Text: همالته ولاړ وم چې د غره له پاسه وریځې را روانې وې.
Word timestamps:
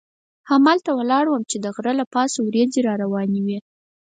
همالته 0.49 0.91
ولاړ 0.95 1.25
وم 1.29 1.43
چې 1.51 1.57
د 1.59 1.65
غره 1.75 1.93
له 1.99 2.05
پاسه 2.13 2.37
وریځې 2.41 2.81
را 2.87 2.93
روانې 3.03 3.41
وې. 3.45 3.59